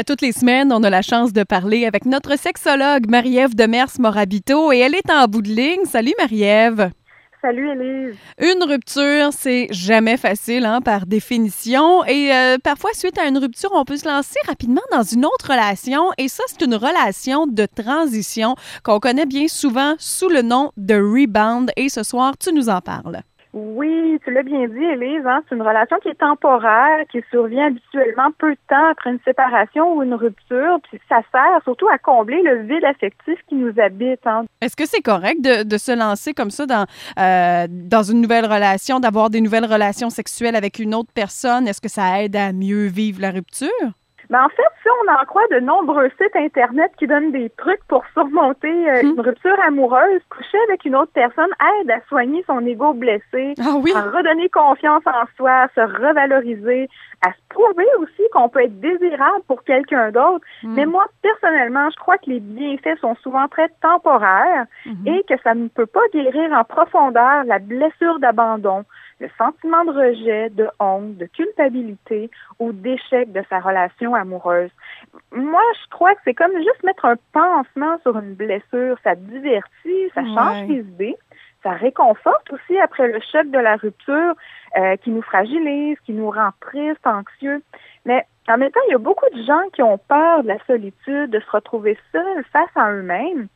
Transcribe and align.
À 0.00 0.02
toutes 0.02 0.22
les 0.22 0.32
semaines, 0.32 0.72
on 0.72 0.82
a 0.82 0.88
la 0.88 1.02
chance 1.02 1.34
de 1.34 1.42
parler 1.42 1.84
avec 1.84 2.06
notre 2.06 2.38
sexologue 2.38 3.10
Marie-Ève 3.10 3.54
Demers-Morabito 3.54 4.72
et 4.72 4.78
elle 4.78 4.94
est 4.94 5.10
en 5.10 5.26
bout 5.26 5.42
de 5.42 5.50
ligne. 5.50 5.84
Salut 5.84 6.14
Marie-Ève. 6.18 6.90
Salut 7.42 7.68
Elise. 7.68 8.16
Une 8.38 8.64
rupture, 8.64 9.28
c'est 9.32 9.68
jamais 9.70 10.16
facile 10.16 10.64
hein, 10.64 10.80
par 10.80 11.04
définition 11.04 12.02
et 12.06 12.32
euh, 12.32 12.56
parfois 12.64 12.94
suite 12.94 13.18
à 13.18 13.28
une 13.28 13.36
rupture, 13.36 13.72
on 13.74 13.84
peut 13.84 13.98
se 13.98 14.08
lancer 14.08 14.38
rapidement 14.48 14.80
dans 14.90 15.02
une 15.02 15.26
autre 15.26 15.50
relation 15.50 16.04
et 16.16 16.28
ça 16.28 16.44
c'est 16.46 16.64
une 16.64 16.76
relation 16.76 17.46
de 17.46 17.66
transition 17.66 18.56
qu'on 18.82 19.00
connaît 19.00 19.26
bien 19.26 19.48
souvent 19.48 19.96
sous 19.98 20.30
le 20.30 20.40
nom 20.40 20.72
de 20.78 20.94
rebound 20.94 21.72
et 21.76 21.90
ce 21.90 22.04
soir 22.04 22.38
tu 22.38 22.54
nous 22.54 22.70
en 22.70 22.80
parles. 22.80 23.20
Oui, 23.52 24.20
tu 24.24 24.30
l'as 24.30 24.44
bien 24.44 24.68
dit, 24.68 24.84
Élise. 24.84 25.26
Hein? 25.26 25.42
C'est 25.48 25.56
une 25.56 25.62
relation 25.62 25.96
qui 26.02 26.08
est 26.08 26.14
temporaire, 26.14 27.04
qui 27.10 27.20
survient 27.30 27.66
habituellement 27.66 28.30
peu 28.38 28.52
de 28.52 28.58
temps 28.68 28.90
après 28.90 29.10
une 29.10 29.18
séparation 29.24 29.96
ou 29.96 30.02
une 30.02 30.14
rupture. 30.14 30.78
Puis 30.88 31.00
ça 31.08 31.20
sert 31.32 31.60
surtout 31.64 31.88
à 31.88 31.98
combler 31.98 32.42
le 32.42 32.62
vide 32.62 32.84
affectif 32.84 33.38
qui 33.48 33.56
nous 33.56 33.72
habite. 33.80 34.24
Hein? 34.24 34.44
Est-ce 34.60 34.76
que 34.76 34.86
c'est 34.86 35.02
correct 35.02 35.40
de, 35.40 35.64
de, 35.64 35.78
se 35.78 35.92
lancer 35.92 36.32
comme 36.32 36.50
ça 36.50 36.66
dans, 36.66 36.86
euh, 37.18 37.66
dans 37.68 38.02
une 38.04 38.20
nouvelle 38.20 38.46
relation, 38.46 39.00
d'avoir 39.00 39.30
des 39.30 39.40
nouvelles 39.40 39.66
relations 39.66 40.10
sexuelles 40.10 40.54
avec 40.54 40.78
une 40.78 40.94
autre 40.94 41.10
personne? 41.12 41.66
Est-ce 41.66 41.80
que 41.80 41.88
ça 41.88 42.22
aide 42.22 42.36
à 42.36 42.52
mieux 42.52 42.86
vivre 42.86 43.20
la 43.20 43.32
rupture? 43.32 43.68
Mais 44.30 44.38
en 44.38 44.48
fait, 44.48 44.62
si 44.82 44.88
on 44.88 45.12
en 45.12 45.24
croit 45.24 45.46
de 45.50 45.58
nombreux 45.58 46.08
sites 46.10 46.36
Internet 46.36 46.92
qui 46.98 47.08
donnent 47.08 47.32
des 47.32 47.50
trucs 47.50 47.84
pour 47.88 48.04
surmonter 48.14 48.68
euh, 48.68 49.02
hmm. 49.02 49.06
une 49.14 49.20
rupture 49.20 49.58
amoureuse, 49.66 50.20
coucher 50.30 50.58
avec 50.68 50.84
une 50.84 50.94
autre 50.94 51.10
personne 51.12 51.50
aide 51.80 51.90
à 51.90 52.00
soigner 52.08 52.44
son 52.46 52.64
ego 52.64 52.94
blessé, 52.94 53.54
ah 53.58 53.74
à 53.96 54.02
redonner 54.02 54.48
confiance 54.48 55.02
en 55.04 55.26
soi, 55.36 55.50
à 55.50 55.68
se 55.74 55.80
revaloriser, 55.80 56.88
à 57.26 57.32
se 57.32 57.38
prouver 57.48 57.86
aussi 57.98 58.22
qu'on 58.32 58.48
peut 58.48 58.62
être 58.62 58.80
désirable 58.80 59.42
pour 59.48 59.64
quelqu'un 59.64 60.12
d'autre. 60.12 60.44
Hmm. 60.62 60.74
Mais 60.74 60.86
moi, 60.86 61.06
personnellement, 61.22 61.90
je 61.90 61.96
crois 61.96 62.18
que 62.18 62.30
les 62.30 62.40
bienfaits 62.40 63.00
sont 63.00 63.16
souvent 63.24 63.48
très 63.48 63.68
temporaires 63.82 64.66
hmm. 64.86 65.08
et 65.08 65.24
que 65.28 65.34
ça 65.42 65.54
ne 65.54 65.66
peut 65.66 65.86
pas 65.86 66.06
guérir 66.14 66.52
en 66.52 66.62
profondeur 66.62 67.42
la 67.46 67.58
blessure 67.58 68.20
d'abandon, 68.20 68.84
le 69.20 69.28
sentiment 69.36 69.84
de 69.84 69.92
rejet, 69.92 70.50
de 70.50 70.68
honte, 70.80 71.16
de 71.16 71.26
culpabilité 71.26 72.30
ou 72.58 72.72
d'échec 72.72 73.30
de 73.32 73.42
sa 73.48 73.60
relation 73.60 74.14
amoureuse. 74.14 74.70
Moi, 75.32 75.62
je 75.82 75.90
crois 75.90 76.14
que 76.14 76.20
c'est 76.24 76.34
comme 76.34 76.56
juste 76.56 76.82
mettre 76.82 77.04
un 77.04 77.16
pansement 77.32 77.98
sur 78.02 78.18
une 78.18 78.34
blessure. 78.34 78.96
Ça 79.04 79.14
divertit, 79.14 80.10
ça 80.14 80.24
change 80.24 80.68
les 80.68 80.80
idées, 80.80 81.16
ça 81.62 81.72
réconforte 81.72 82.50
aussi 82.52 82.78
après 82.78 83.08
le 83.08 83.20
choc 83.30 83.48
de 83.50 83.58
la 83.58 83.76
rupture 83.76 84.34
euh, 84.78 84.96
qui 84.96 85.10
nous 85.10 85.22
fragilise, 85.22 85.98
qui 86.06 86.12
nous 86.12 86.30
rend 86.30 86.50
tristes, 86.60 87.06
anxieux. 87.06 87.62
Mais 88.06 88.24
en 88.48 88.56
même 88.56 88.70
temps, 88.70 88.80
il 88.88 88.92
y 88.92 88.94
a 88.94 88.98
beaucoup 88.98 89.28
de 89.34 89.42
gens 89.42 89.68
qui 89.74 89.82
ont 89.82 89.98
peur 89.98 90.42
de 90.42 90.48
la 90.48 90.64
solitude, 90.64 91.30
de 91.30 91.40
se 91.40 91.50
retrouver 91.50 91.98
seuls 92.12 92.44
face 92.52 92.70
à 92.74 92.90
eux-mêmes. 92.90 93.48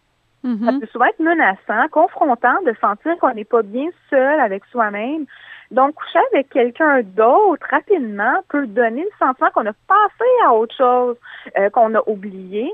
Ça 0.44 0.50
mm-hmm. 0.50 0.80
peut 0.80 0.86
souvent 0.92 1.06
être 1.06 1.20
menaçant, 1.20 1.88
confrontant 1.90 2.60
de 2.66 2.74
sentir 2.78 3.16
qu'on 3.18 3.32
n'est 3.32 3.44
pas 3.44 3.62
bien 3.62 3.88
seul 4.10 4.40
avec 4.40 4.62
soi-même, 4.66 5.24
donc, 5.70 5.94
coucher 5.94 6.20
avec 6.32 6.50
quelqu'un 6.50 7.02
d'autre 7.02 7.66
rapidement 7.68 8.42
peut 8.48 8.66
donner 8.66 9.02
le 9.02 9.10
sentiment 9.18 9.50
qu'on 9.52 9.66
a 9.66 9.72
passé 9.72 10.24
à 10.46 10.52
autre 10.52 10.74
chose, 10.76 11.16
euh, 11.58 11.70
qu'on 11.70 11.94
a 11.94 12.02
oublié 12.06 12.70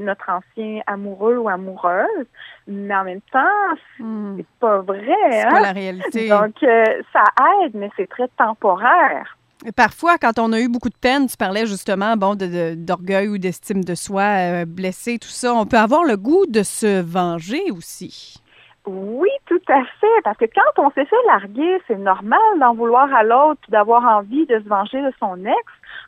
notre 0.00 0.28
ancien 0.28 0.80
amoureux 0.86 1.36
ou 1.36 1.48
amoureuse, 1.48 2.26
mais 2.66 2.94
en 2.94 3.04
même 3.04 3.20
temps, 3.32 3.74
hmm. 3.98 4.38
c'est 4.38 4.46
pas 4.60 4.78
vrai. 4.78 5.14
C'est 5.30 5.46
hein? 5.46 5.50
pas 5.50 5.60
la 5.60 5.72
réalité. 5.72 6.28
Donc, 6.28 6.62
euh, 6.62 7.02
ça 7.12 7.24
aide, 7.62 7.74
mais 7.74 7.90
c'est 7.96 8.08
très 8.08 8.28
temporaire. 8.36 9.36
Parfois, 9.76 10.18
quand 10.18 10.38
on 10.38 10.52
a 10.52 10.60
eu 10.60 10.68
beaucoup 10.68 10.88
de 10.88 10.98
peine, 11.00 11.28
tu 11.28 11.36
parlais 11.36 11.66
justement 11.66 12.16
bon 12.16 12.36
d'orgueil 12.36 13.28
ou 13.28 13.38
d'estime 13.38 13.84
de 13.84 13.94
soi, 13.94 14.22
euh, 14.22 14.64
blessé, 14.64 15.18
tout 15.18 15.28
ça, 15.28 15.54
on 15.54 15.66
peut 15.66 15.76
avoir 15.76 16.02
le 16.02 16.16
goût 16.16 16.46
de 16.46 16.62
se 16.62 17.00
venger 17.00 17.70
aussi. 17.70 18.42
Oui, 18.84 19.28
tout 19.46 19.62
à 19.68 19.84
fait. 20.00 20.22
Parce 20.24 20.36
que 20.36 20.46
quand 20.46 20.82
on 20.82 20.90
s'est 20.90 21.04
fait 21.04 21.16
larguer, 21.26 21.80
c'est 21.86 21.98
normal 21.98 22.40
d'en 22.58 22.74
vouloir 22.74 23.12
à 23.14 23.22
l'autre, 23.22 23.60
d'avoir 23.68 24.04
envie 24.04 24.46
de 24.46 24.58
se 24.58 24.68
venger 24.68 25.00
de 25.00 25.12
son 25.20 25.36
ex 25.44 25.56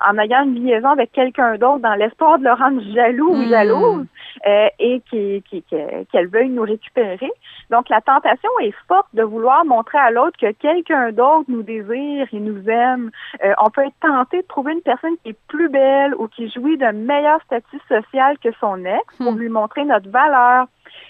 en 0.01 0.19
ayant 0.19 0.45
une 0.45 0.65
liaison 0.65 0.91
avec 0.91 1.13
quelqu'un 1.13 1.57
d'autre 1.57 1.81
dans 1.81 1.95
l'espoir 1.95 2.39
de 2.39 2.45
le 2.45 2.53
rendre 2.53 2.83
jaloux 2.95 3.31
ou 3.31 3.37
hmm. 3.37 3.49
jalouse 3.49 4.07
euh, 4.47 4.69
et 4.79 5.01
qu'elle 5.11 5.43
qui, 5.43 5.63
qui, 5.63 6.25
veuille 6.27 6.49
nous 6.49 6.63
récupérer. 6.63 7.31
Donc, 7.71 7.89
la 7.89 8.01
tentation 8.01 8.51
est 8.63 8.75
forte 8.89 9.09
de 9.15 9.23
vouloir 9.23 9.65
montrer 9.65 9.99
à 9.99 10.11
l'autre 10.11 10.37
que 10.39 10.51
quelqu'un 10.53 11.13
d'autre 11.13 11.45
nous 11.49 11.63
désire 11.63 12.27
et 12.33 12.41
nous 12.41 12.69
aime. 12.69 13.11
Euh, 13.45 13.53
on 13.63 13.71
peut 13.71 13.83
être 13.87 13.95
tenté 14.01 14.43
de 14.43 14.47
trouver 14.47 14.73
une 14.73 14.83
personne 14.83 15.17
qui 15.23 15.31
est 15.31 15.39
plus 15.49 15.69
belle 15.69 16.15
ou 16.17 16.29
qui 16.29 16.51
jouit 16.51 16.77
d'un 16.77 16.93
meilleur 16.93 17.41
statut 17.43 17.81
social 17.89 18.37
que 18.39 18.51
son 18.61 18.85
ex 18.85 19.17
pour 19.19 19.33
hmm. 19.33 19.39
lui 19.39 19.49
montrer 19.49 19.85
notre 19.85 20.11
valeur, 20.11 20.67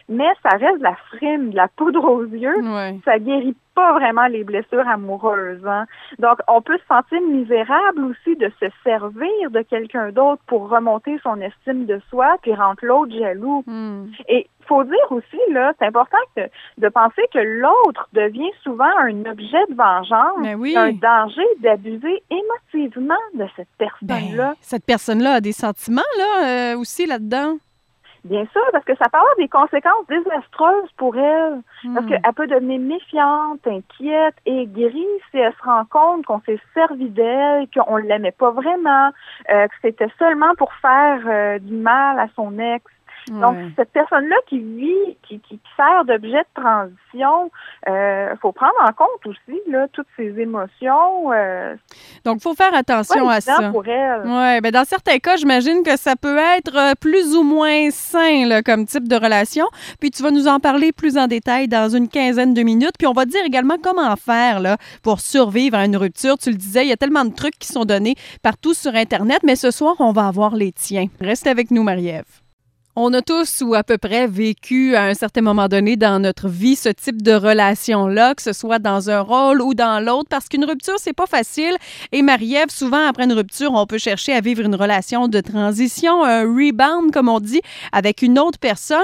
mais 0.09 0.29
ça 0.43 0.57
reste 0.57 0.79
de 0.79 0.85
la 0.85 0.97
frime, 1.11 1.51
de 1.51 1.57
la 1.57 1.69
poudre 1.69 2.05
aux 2.05 2.25
yeux. 2.25 2.63
Ça 3.05 3.19
guérit 3.19 3.57
pas 3.75 3.93
vraiment 3.93 4.27
les 4.27 4.45
blessures 4.45 4.87
amoureuses. 4.89 5.67
Hein. 5.67 5.87
Donc, 6.19 6.39
on 6.49 6.63
peut 6.63 6.79
se 6.79 6.87
sentir 6.87 7.21
misérable 7.21 8.05
aussi 8.05 8.37
de 8.37 8.51
se 8.61 8.67
servir 8.83 9.51
de 9.51 9.63
quelqu'un 9.63 10.11
d'autre 10.11 10.43
pour 10.47 10.69
remonter 10.69 11.19
son 11.23 11.41
estime 11.41 11.87
de 11.87 12.01
soi 12.11 12.37
puis 12.43 12.55
rendre 12.55 12.79
l'autre 12.83 13.13
jaloux. 13.17 13.65
Hmm. 13.67 14.07
Et 14.29 14.49
faut 14.67 14.85
dire 14.85 15.11
aussi, 15.11 15.39
là, 15.51 15.73
c'est 15.79 15.87
important 15.87 16.17
de 16.37 16.89
penser 16.89 17.23
que 17.33 17.39
l'autre 17.39 18.09
devient 18.13 18.51
souvent 18.63 18.91
un 18.99 19.25
objet 19.27 19.65
de 19.69 19.75
vengeance, 19.75 20.43
ben 20.43 20.77
un 20.77 20.93
danger 20.93 21.47
d'abuser 21.61 22.23
émotivement 22.31 23.15
de 23.35 23.47
cette 23.57 23.69
personne-là. 23.79 24.51
Ben, 24.51 24.55
cette 24.61 24.85
personne-là 24.85 25.35
a 25.35 25.41
des 25.41 25.53
sentiments, 25.53 26.03
là, 26.19 26.73
euh, 26.73 26.79
aussi, 26.79 27.07
là-dedans. 27.07 27.59
Bien 28.25 28.47
sûr, 28.53 28.63
parce 28.73 28.85
que 28.87 28.97
ça 28.97 29.05
peut 29.11 29.19
avoir 29.19 29.37
des 29.37 29.49
conséquences 29.49 30.07
désastreuses 30.09 30.91
pour 30.97 31.15
elle. 31.17 31.61
Parce 31.95 32.07
hmm. 32.07 32.09
qu'elle 32.09 32.35
peut 32.35 32.47
devenir 32.47 32.81
méfiante, 32.81 33.67
inquiète, 33.67 34.35
aigrie 34.47 35.07
si 35.31 35.39
elle 35.39 35.53
se 35.53 35.63
rend 35.63 35.85
compte 35.85 36.25
qu'on 36.25 36.41
s'est 36.41 36.59
servi 36.73 37.11
d'elle, 37.11 37.69
qu'on 37.75 37.97
l'aimait 37.97 38.33
pas 38.33 38.51
vraiment, 38.51 39.11
euh, 39.51 39.69
que 39.69 39.75
c'était 39.83 40.09
seulement 40.19 40.55
pour 40.57 40.73
faire 40.75 41.21
euh, 41.27 41.59
du 41.59 41.75
mal 41.75 42.19
à 42.19 42.29
son 42.35 42.59
ex. 42.59 42.85
Donc, 43.31 43.57
cette 43.77 43.91
personne-là 43.91 44.37
qui 44.49 44.59
vit, 44.59 45.17
qui, 45.27 45.41
qui 45.41 45.59
sert 45.77 46.05
d'objet 46.05 46.43
de 46.43 46.63
transition, 46.63 47.51
il 47.87 47.93
euh, 47.93 48.37
faut 48.37 48.53
prendre 48.53 48.75
en 48.83 48.93
compte 48.93 49.27
aussi 49.27 49.61
là, 49.69 49.87
toutes 49.93 50.07
ces 50.17 50.39
émotions. 50.39 51.33
Euh, 51.33 51.75
Donc, 52.25 52.37
il 52.39 52.43
faut 52.43 52.55
faire 52.55 52.75
attention 52.75 53.29
à 53.29 53.41
ça. 53.41 53.71
pour 53.71 53.87
elle. 53.87 54.23
Oui, 54.25 54.61
ben 54.61 54.71
dans 54.71 54.85
certains 54.85 55.19
cas, 55.19 55.37
j'imagine 55.37 55.83
que 55.83 55.97
ça 55.97 56.17
peut 56.17 56.37
être 56.37 56.77
euh, 56.77 56.93
plus 57.01 57.35
ou 57.35 57.43
moins 57.43 57.91
sain 57.91 58.47
là, 58.47 58.63
comme 58.63 58.87
type 58.87 59.09
de 59.09 59.17
relation. 59.17 59.67
Puis 60.01 60.11
tu 60.11 60.23
vas 60.23 60.31
nous 60.31 60.47
en 60.47 60.61
parler 60.61 60.93
plus 60.93 61.17
en 61.17 61.27
détail 61.27 61.69
dans 61.69 61.89
une 61.89 62.09
quinzaine 62.09 62.55
de 62.55 62.63
minutes. 62.63 62.95
Puis 62.99 63.07
on 63.07 63.13
va 63.13 63.25
dire 63.25 63.45
également 63.45 63.77
comment 63.83 64.15
faire 64.17 64.61
là, 64.61 64.77
pour 65.03 65.21
survivre 65.21 65.79
à 65.79 65.85
une 65.87 65.97
rupture. 65.97 66.37
Tu 66.39 66.51
le 66.51 66.57
disais, 66.57 66.85
il 66.85 66.89
y 66.89 66.93
a 66.93 66.97
tellement 66.97 67.25
de 67.25 67.35
trucs 67.35 67.59
qui 67.59 67.69
sont 67.69 67.85
donnés 67.85 68.15
partout 68.43 68.75
sur 68.75 68.95
Internet, 68.95 69.41
mais 69.45 69.57
ce 69.57 69.71
soir, 69.71 69.97
on 69.99 70.13
va 70.13 70.27
avoir 70.27 70.55
les 70.55 70.73
tiens. 70.73 71.07
Reste 71.21 71.47
avec 71.47 71.71
nous, 71.71 71.83
Marie-Ève. 71.83 72.44
On 72.97 73.13
a 73.13 73.23
tous 73.23 73.61
ou 73.67 73.75
à 73.75 73.83
peu 73.83 73.99
près 73.99 74.29
vécu 74.29 74.95
à 74.95 75.07
un 75.07 75.15
certain 75.15 75.41
moment 75.41 75.67
donné 75.67 75.97
dans 75.97 76.21
notre 76.21 76.49
vie 76.49 76.77
ce 76.77 76.89
type 76.89 77.23
de 77.23 77.33
relation-là, 77.33 78.37
que 78.37 78.43
ce 78.43 78.53
soit 78.53 78.79
dans 78.79 79.11
un 79.11 79.19
rôle 79.19 79.61
ou 79.61 79.75
dans 79.75 79.99
l'autre, 79.99 80.29
parce 80.31 80.49
qu'une 80.49 80.65
rupture, 80.65 80.95
c'est 80.99 81.13
pas 81.13 81.27
facile. 81.27 81.77
Et 82.13 82.23
Marie-Ève, 82.23 82.71
souvent 82.71 83.05
après 83.09 83.25
une 83.25 83.33
rupture, 83.33 83.73
on 83.75 83.85
peut 83.87 83.99
chercher 83.99 84.33
à 84.33 84.41
vivre 84.41 84.63
une 84.63 84.77
relation 84.77 85.27
de 85.27 85.41
transition, 85.41 86.23
un 86.23 86.43
rebound, 86.43 87.11
comme 87.13 87.29
on 87.29 87.41
dit, 87.41 87.63
avec 87.91 88.23
une 88.23 88.39
autre 88.39 88.61
personne. 88.61 89.01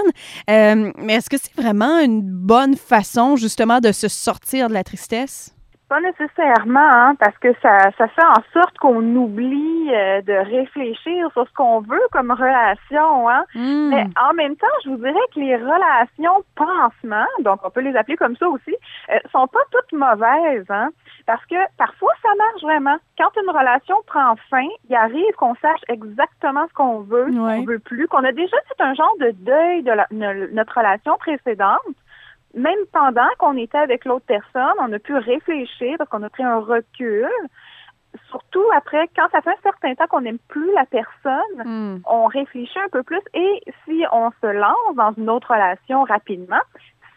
Euh, 0.48 0.92
mais 0.96 1.14
est-ce 1.14 1.28
que 1.28 1.36
c'est 1.36 1.60
vraiment 1.60 1.98
une 1.98 2.22
bonne 2.22 2.76
façon, 2.76 3.34
justement, 3.34 3.80
de 3.80 3.90
se 3.90 4.06
sortir 4.06 4.68
de 4.68 4.74
la 4.74 4.84
tristesse? 4.84 5.52
Pas 5.90 6.00
nécessairement, 6.02 6.78
hein, 6.78 7.16
parce 7.18 7.36
que 7.38 7.52
ça, 7.60 7.90
ça 7.98 8.06
fait 8.06 8.24
en 8.24 8.40
sorte 8.52 8.78
qu'on 8.78 9.02
oublie 9.16 9.90
euh, 9.92 10.22
de 10.22 10.34
réfléchir 10.34 11.28
sur 11.32 11.48
ce 11.48 11.52
qu'on 11.52 11.80
veut 11.80 12.06
comme 12.12 12.30
relation. 12.30 13.28
Hein. 13.28 13.42
Hmm. 13.56 13.88
Mais 13.88 14.06
en 14.22 14.32
même 14.34 14.54
temps, 14.54 14.68
je 14.84 14.90
vous 14.90 14.98
dirais 14.98 15.26
que 15.34 15.40
les 15.40 15.56
relations 15.56 16.44
pansement, 16.54 17.26
donc 17.40 17.58
on 17.64 17.70
peut 17.70 17.80
les 17.80 17.96
appeler 17.96 18.16
comme 18.16 18.36
ça 18.36 18.48
aussi, 18.48 18.72
euh, 19.10 19.18
sont 19.32 19.48
pas 19.48 19.58
toutes 19.72 19.98
mauvaises. 19.98 20.70
Hein, 20.70 20.90
parce 21.26 21.44
que 21.46 21.56
parfois, 21.76 22.12
ça 22.22 22.28
marche 22.38 22.62
vraiment. 22.62 22.96
Quand 23.18 23.30
une 23.42 23.50
relation 23.50 23.96
prend 24.06 24.36
fin, 24.48 24.68
il 24.88 24.94
arrive 24.94 25.34
qu'on 25.38 25.56
sache 25.56 25.80
exactement 25.88 26.68
ce 26.68 26.72
qu'on 26.72 27.00
veut, 27.00 27.32
ce 27.32 27.36
qu'on 27.36 27.64
veut 27.64 27.80
plus, 27.80 28.06
qu'on 28.06 28.22
a 28.22 28.30
déjà 28.30 28.56
fait 28.68 28.84
un 28.84 28.94
genre 28.94 29.16
de 29.18 29.32
deuil 29.32 29.82
de 29.82 30.54
notre 30.54 30.78
relation 30.78 31.16
précédente 31.16 31.80
même 32.54 32.78
pendant 32.92 33.28
qu'on 33.38 33.56
était 33.56 33.78
avec 33.78 34.04
l'autre 34.04 34.26
personne, 34.26 34.76
on 34.80 34.92
a 34.92 34.98
pu 34.98 35.14
réfléchir 35.14 35.96
parce 35.98 36.10
qu'on 36.10 36.22
a 36.22 36.30
pris 36.30 36.42
un 36.42 36.58
recul. 36.58 37.28
Surtout 38.28 38.64
après, 38.74 39.08
quand 39.14 39.28
ça 39.30 39.40
fait 39.40 39.50
un 39.50 39.62
certain 39.62 39.94
temps 39.94 40.06
qu'on 40.08 40.22
n'aime 40.22 40.40
plus 40.48 40.72
la 40.74 40.84
personne, 40.86 41.64
hmm. 41.64 42.02
on 42.06 42.26
réfléchit 42.26 42.78
un 42.80 42.88
peu 42.88 43.04
plus 43.04 43.20
et 43.34 43.62
si 43.84 44.04
on 44.10 44.30
se 44.40 44.46
lance 44.46 44.96
dans 44.96 45.12
une 45.16 45.30
autre 45.30 45.52
relation 45.52 46.02
rapidement, 46.02 46.60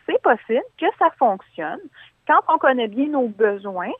c'est 0.05 0.21
possible 0.21 0.61
que 0.77 0.85
ça 0.99 1.09
fonctionne 1.17 1.79
quand 2.27 2.39
on 2.47 2.57
connaît 2.57 2.87
bien 2.87 3.07
nos 3.07 3.27
besoins, 3.27 3.91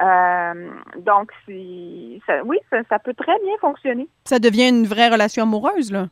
Euh, 0.00 0.70
donc, 0.96 1.30
si, 1.44 2.20
ça, 2.26 2.42
oui, 2.44 2.56
ça, 2.70 2.78
ça 2.88 2.98
peut 2.98 3.12
très 3.12 3.38
bien 3.44 3.56
fonctionner. 3.60 4.08
Ça 4.24 4.38
devient 4.38 4.68
une 4.70 4.86
vraie 4.86 5.10
relation 5.10 5.42
amoureuse, 5.42 5.92
là. 5.92 6.06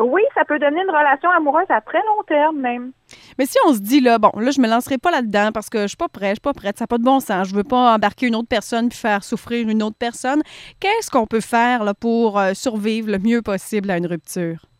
Oui, 0.00 0.22
ça 0.34 0.44
peut 0.44 0.58
donner 0.58 0.80
une 0.80 0.90
relation 0.90 1.30
amoureuse 1.30 1.66
à 1.68 1.80
très 1.80 1.98
long 1.98 2.22
terme 2.26 2.58
même. 2.58 2.92
Mais 3.38 3.46
si 3.46 3.56
on 3.66 3.74
se 3.74 3.80
dit 3.80 4.00
là, 4.00 4.18
bon, 4.18 4.30
là 4.36 4.50
je 4.50 4.60
me 4.60 4.68
lancerai 4.68 4.98
pas 4.98 5.10
là-dedans 5.10 5.50
parce 5.52 5.68
que 5.68 5.82
je 5.82 5.88
suis 5.88 5.96
pas 5.96 6.08
prête, 6.08 6.30
je 6.30 6.34
suis 6.34 6.40
pas 6.40 6.54
prête, 6.54 6.78
ça 6.78 6.84
n'a 6.84 6.86
pas 6.86 6.98
de 6.98 7.04
bon 7.04 7.20
sens, 7.20 7.48
je 7.48 7.54
veux 7.54 7.64
pas 7.64 7.94
embarquer 7.94 8.26
une 8.26 8.34
autre 8.34 8.48
personne 8.48 8.88
puis 8.88 8.98
faire 8.98 9.22
souffrir 9.22 9.68
une 9.68 9.82
autre 9.82 9.96
personne. 9.98 10.42
Qu'est-ce 10.80 11.10
qu'on 11.10 11.26
peut 11.26 11.40
faire 11.40 11.84
là, 11.84 11.94
pour 11.94 12.38
euh, 12.38 12.54
survivre 12.54 13.10
le 13.10 13.18
mieux 13.18 13.42
possible 13.42 13.90
à 13.90 13.98
une 13.98 14.06
rupture? 14.06 14.71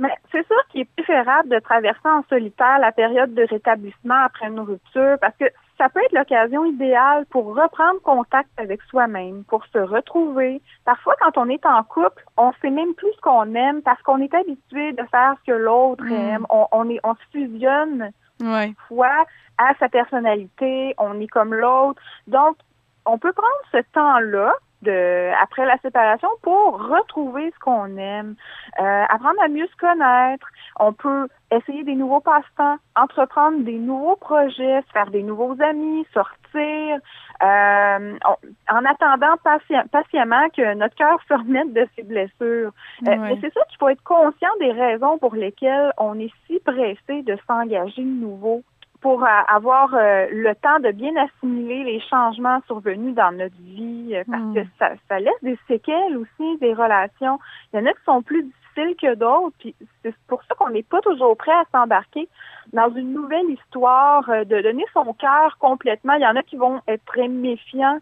Mais 0.00 0.12
c'est 0.32 0.44
sûr 0.46 0.56
qu'il 0.70 0.80
est 0.80 0.88
préférable 0.96 1.48
de 1.50 1.58
traverser 1.60 2.08
en 2.08 2.22
solitaire 2.28 2.78
la 2.80 2.90
période 2.90 3.34
de 3.34 3.44
rétablissement 3.44 4.24
après 4.24 4.46
une 4.46 4.58
rupture 4.60 5.16
parce 5.20 5.36
que 5.36 5.44
ça 5.76 5.88
peut 5.90 6.00
être 6.04 6.12
l'occasion 6.12 6.64
idéale 6.64 7.26
pour 7.30 7.54
reprendre 7.54 8.00
contact 8.02 8.48
avec 8.58 8.80
soi-même, 8.82 9.44
pour 9.44 9.64
se 9.66 9.78
retrouver. 9.78 10.60
Parfois, 10.84 11.14
quand 11.20 11.36
on 11.38 11.48
est 11.50 11.64
en 11.66 11.82
couple, 11.84 12.24
on 12.38 12.52
sait 12.60 12.70
même 12.70 12.94
plus 12.94 13.12
ce 13.14 13.20
qu'on 13.20 13.54
aime 13.54 13.82
parce 13.82 14.00
qu'on 14.02 14.18
est 14.22 14.32
habitué 14.34 14.92
de 14.92 15.02
faire 15.10 15.34
ce 15.40 15.52
que 15.52 15.56
l'autre 15.56 16.04
Mm. 16.04 16.12
aime. 16.12 16.46
On, 16.50 16.66
on, 16.72 16.88
est, 16.90 17.00
on 17.04 17.14
se 17.14 17.20
fusionne 17.32 18.10
Ouais. 18.42 18.72
fois 18.88 19.24
à 19.58 19.74
sa 19.78 19.90
personnalité, 19.90 20.94
on 20.98 21.20
est 21.20 21.26
comme 21.26 21.52
l'autre. 21.54 22.00
Donc, 22.26 22.56
on 23.04 23.18
peut 23.18 23.32
prendre 23.32 23.62
ce 23.72 23.78
temps-là 23.92 24.54
de 24.82 25.30
après 25.42 25.64
la 25.66 25.76
séparation 25.78 26.28
pour 26.42 26.78
retrouver 26.88 27.50
ce 27.54 27.58
qu'on 27.60 27.96
aime, 27.96 28.34
euh, 28.80 29.04
apprendre 29.08 29.40
à 29.42 29.48
mieux 29.48 29.66
se 29.66 29.76
connaître. 29.76 30.46
On 30.78 30.92
peut 30.92 31.28
essayer 31.50 31.84
des 31.84 31.94
nouveaux 31.94 32.20
passe-temps, 32.20 32.76
entreprendre 32.96 33.58
des 33.64 33.78
nouveaux 33.78 34.16
projets, 34.16 34.80
se 34.86 34.92
faire 34.92 35.10
des 35.10 35.22
nouveaux 35.22 35.56
amis, 35.60 36.06
sortir. 36.14 36.98
Euh, 37.42 38.18
on- 38.26 38.74
en 38.76 38.84
attendant 38.84 39.36
patient- 39.42 39.84
patiemment 39.90 40.48
que 40.56 40.74
notre 40.74 40.94
cœur 40.94 41.18
se 41.28 41.34
remette 41.34 41.72
de 41.72 41.86
ses 41.96 42.02
blessures. 42.02 42.72
Euh. 43.08 43.16
Mais 43.16 43.38
c'est 43.40 43.52
ça 43.54 43.60
qu'il 43.68 43.78
faut 43.78 43.88
être 43.88 44.02
conscient 44.04 44.50
des 44.60 44.72
raisons 44.72 45.18
pour 45.18 45.34
lesquelles 45.34 45.92
on 45.98 46.18
est 46.18 46.32
si 46.46 46.58
pressé 46.60 47.22
de 47.22 47.36
s'engager 47.46 48.02
de 48.02 48.06
nouveau 48.20 48.62
pour 49.00 49.22
euh, 49.24 49.26
avoir 49.48 49.94
euh, 49.94 50.26
le 50.30 50.54
temps 50.56 50.78
de 50.80 50.90
bien 50.90 51.12
assimiler 51.16 51.84
les 51.84 52.00
changements 52.00 52.60
survenus 52.66 53.14
dans 53.14 53.32
notre 53.32 53.56
vie, 53.62 54.14
euh, 54.14 54.24
parce 54.30 54.42
Mm. 54.42 54.54
que 54.54 54.60
ça, 54.78 54.90
ça 55.08 55.18
laisse 55.20 55.42
des 55.42 55.58
séquelles 55.68 56.16
aussi 56.16 56.58
des 56.58 56.74
relations. 56.74 57.38
Il 57.72 57.80
y 57.80 57.82
en 57.82 57.86
a 57.86 57.92
qui 57.92 58.04
sont 58.04 58.22
plus 58.22 58.42
difficiles 58.42 58.96
que 59.00 59.14
d'autres, 59.14 59.56
puis 59.58 59.74
c'est 60.02 60.14
pour 60.28 60.42
ça 60.44 60.54
qu'on 60.54 60.70
n'est 60.70 60.82
pas 60.82 61.00
toujours 61.00 61.36
prêt 61.36 61.52
à 61.52 61.64
s'embarquer 61.72 62.28
dans 62.72 62.90
une 62.94 63.12
nouvelle 63.12 63.50
histoire, 63.50 64.28
euh, 64.28 64.44
de 64.44 64.60
donner 64.60 64.84
son 64.92 65.12
cœur 65.14 65.56
complètement. 65.58 66.14
Il 66.14 66.22
y 66.22 66.26
en 66.26 66.36
a 66.36 66.42
qui 66.42 66.56
vont 66.56 66.80
être 66.86 67.04
très 67.06 67.28
méfiants. 67.28 67.98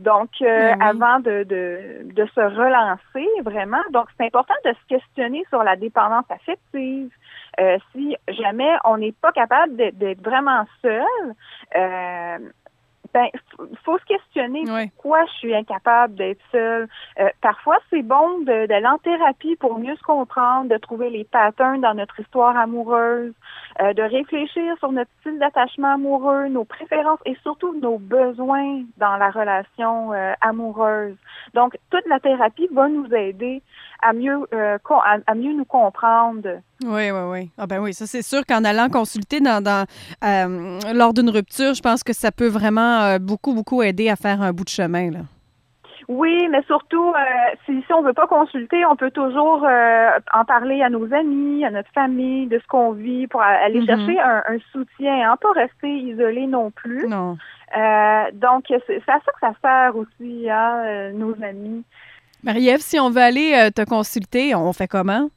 Donc, 0.00 0.30
euh, 0.40 0.46
Ben 0.46 0.78
oui. 0.78 0.86
avant 0.88 1.20
de, 1.20 1.44
de, 1.44 2.12
de 2.14 2.26
se 2.34 2.40
relancer, 2.40 3.28
vraiment. 3.44 3.82
Donc, 3.92 4.06
c'est 4.16 4.26
important 4.26 4.54
de 4.64 4.70
se 4.70 4.86
questionner 4.88 5.44
sur 5.50 5.62
la 5.62 5.76
dépendance 5.76 6.24
affective. 6.30 7.10
Euh, 7.60 7.78
si 7.92 8.16
jamais 8.28 8.72
on 8.84 8.96
n'est 8.96 9.12
pas 9.12 9.32
capable 9.32 9.76
d'être 9.76 9.98
d'être 9.98 10.22
vraiment 10.22 10.64
seul, 10.80 11.04
euh, 11.76 12.38
ben, 13.12 13.26
il 13.32 13.78
faut 13.84 13.98
se 13.98 14.04
questionner 14.04 14.62
pourquoi 14.94 15.24
je 15.26 15.32
suis 15.32 15.54
incapable 15.54 16.14
d'être 16.14 16.40
seule. 16.52 16.88
Euh, 17.18 17.28
parfois, 17.40 17.78
c'est 17.90 18.02
bon 18.02 18.40
d'aller 18.44 18.86
en 18.86 18.98
thérapie 18.98 19.56
pour 19.56 19.78
mieux 19.78 19.96
se 19.96 20.02
comprendre, 20.02 20.68
de 20.68 20.76
trouver 20.76 21.10
les 21.10 21.24
patterns 21.24 21.80
dans 21.80 21.94
notre 21.94 22.18
histoire 22.20 22.56
amoureuse, 22.56 23.32
euh, 23.80 23.92
de 23.92 24.02
réfléchir 24.02 24.76
sur 24.78 24.92
notre 24.92 25.10
style 25.20 25.38
d'attachement 25.38 25.94
amoureux, 25.94 26.48
nos 26.48 26.64
préférences 26.64 27.20
et 27.26 27.36
surtout 27.42 27.78
nos 27.80 27.98
besoins 27.98 28.82
dans 28.96 29.16
la 29.16 29.30
relation 29.30 30.12
euh, 30.12 30.32
amoureuse. 30.40 31.16
Donc, 31.54 31.76
toute 31.90 32.06
la 32.06 32.20
thérapie 32.20 32.68
va 32.72 32.88
nous 32.88 33.12
aider 33.14 33.62
à 34.02 34.12
mieux, 34.12 34.46
à, 34.52 35.16
à 35.26 35.34
mieux 35.34 35.52
nous 35.52 35.64
comprendre. 35.64 36.60
Oui, 36.82 37.10
oui, 37.10 37.20
oui. 37.28 37.50
Ah 37.58 37.66
ben 37.66 37.80
oui, 37.80 37.92
ça 37.92 38.06
c'est 38.06 38.22
sûr 38.22 38.46
qu'en 38.46 38.64
allant 38.64 38.88
consulter 38.88 39.40
dans, 39.40 39.62
dans 39.62 39.84
lors 40.94 41.12
d'une 41.12 41.28
rupture, 41.28 41.74
je 41.74 41.82
pense 41.82 42.02
que 42.02 42.14
ça 42.14 42.32
peut 42.32 42.48
vraiment 42.48 42.99
beaucoup, 43.18 43.54
beaucoup 43.54 43.82
aider 43.82 44.08
à 44.10 44.16
faire 44.16 44.42
un 44.42 44.52
bout 44.52 44.64
de 44.64 44.68
chemin. 44.70 45.10
Là. 45.10 45.20
Oui, 46.08 46.48
mais 46.50 46.62
surtout, 46.66 47.10
euh, 47.10 47.54
si, 47.66 47.82
si 47.86 47.92
on 47.92 48.02
veut 48.02 48.12
pas 48.14 48.26
consulter, 48.26 48.84
on 48.84 48.96
peut 48.96 49.12
toujours 49.12 49.64
euh, 49.64 50.10
en 50.34 50.44
parler 50.44 50.82
à 50.82 50.88
nos 50.90 51.12
amis, 51.12 51.64
à 51.64 51.70
notre 51.70 51.90
famille, 51.92 52.48
de 52.48 52.58
ce 52.58 52.66
qu'on 52.66 52.92
vit, 52.92 53.28
pour 53.28 53.42
aller 53.42 53.80
Mhm. 53.80 53.86
chercher 53.86 54.18
un, 54.18 54.42
un 54.48 54.58
soutien, 54.72 55.30
hein, 55.30 55.36
pas 55.40 55.52
rester 55.52 55.88
isolé 55.88 56.46
non 56.48 56.70
plus. 56.72 57.06
Non. 57.06 57.36
Euh, 57.76 58.22
donc, 58.32 58.64
c'est 58.86 58.96
à 59.06 59.20
ça 59.24 59.32
que 59.32 59.40
ça 59.40 59.52
sert 59.62 59.96
aussi, 59.96 60.50
hein, 60.50 61.10
nos 61.14 61.34
amis. 61.44 61.84
Marie-Ève, 62.42 62.80
si 62.80 62.98
on 62.98 63.10
veut 63.10 63.20
aller 63.22 63.68
te 63.74 63.84
consulter, 63.84 64.54
on 64.56 64.72
fait 64.72 64.88
comment? 64.88 65.28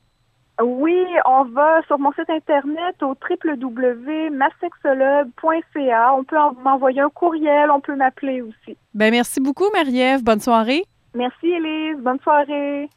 Oui, 0.64 1.06
on 1.26 1.44
va 1.46 1.82
sur 1.88 1.98
mon 2.00 2.12
site 2.14 2.30
internet 2.30 3.02
au 3.04 3.16
www.masexologue.ca. 3.30 6.14
On 6.16 6.24
peut 6.24 6.38
en- 6.38 6.54
m'envoyer 6.54 7.02
un 7.02 7.10
courriel, 7.10 7.70
on 7.72 7.82
peut 7.82 7.96
m'appeler 7.96 8.42
aussi. 8.42 8.78
Ben 8.94 9.12
merci 9.12 9.40
beaucoup, 9.40 9.66
Marie-Ève. 9.74 10.24
Bonne 10.24 10.40
soirée. 10.40 10.84
Merci, 11.16 11.48
Élise. 11.48 11.98
Bonne 12.00 12.20
soirée. 12.22 12.90